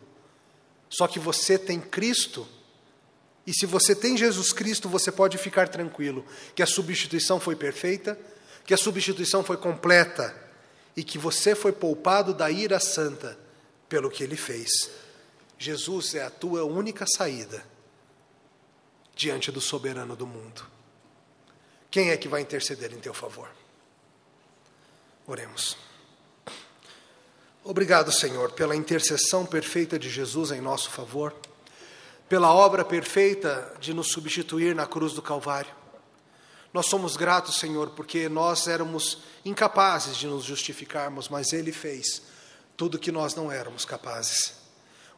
[0.92, 2.48] Só que você tem Cristo.
[3.48, 6.24] E se você tem Jesus Cristo, você pode ficar tranquilo
[6.54, 8.16] que a substituição foi perfeita,
[8.64, 10.36] que a substituição foi completa
[10.96, 13.36] e que você foi poupado da ira santa
[13.90, 14.70] pelo que ele fez.
[15.62, 17.64] Jesus é a tua única saída
[19.16, 20.66] diante do soberano do mundo.
[21.92, 23.48] Quem é que vai interceder em teu favor?
[25.28, 25.78] Oremos.
[27.64, 31.32] Obrigado, Senhor, pela intercessão perfeita de Jesus em nosso favor,
[32.28, 35.76] pela obra perfeita de nos substituir na cruz do Calvário.
[36.74, 42.24] Nós somos gratos, Senhor, porque nós éramos incapazes de nos justificarmos, mas Ele fez
[42.76, 44.61] tudo que nós não éramos capazes.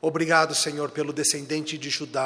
[0.06, 2.22] Obrigado, Senhor, pelo descendente de Judá